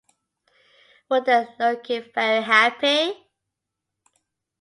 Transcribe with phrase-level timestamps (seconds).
[1.11, 3.27] Were they looking very happy?